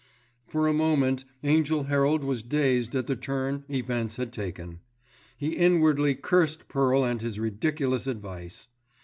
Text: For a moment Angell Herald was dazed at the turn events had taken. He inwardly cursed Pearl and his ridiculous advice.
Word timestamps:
For 0.47 0.65
a 0.67 0.73
moment 0.73 1.25
Angell 1.43 1.83
Herald 1.83 2.23
was 2.23 2.41
dazed 2.41 2.95
at 2.95 3.05
the 3.05 3.15
turn 3.15 3.65
events 3.69 4.15
had 4.15 4.33
taken. 4.33 4.79
He 5.37 5.49
inwardly 5.49 6.15
cursed 6.15 6.67
Pearl 6.67 7.03
and 7.05 7.21
his 7.21 7.37
ridiculous 7.39 8.07
advice. 8.07 8.67